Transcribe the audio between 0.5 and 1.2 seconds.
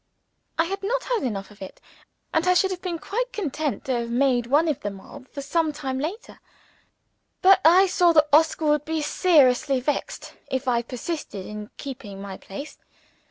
I had not